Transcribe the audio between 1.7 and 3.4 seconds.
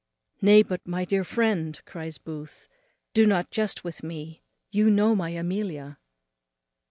cries Booth, "do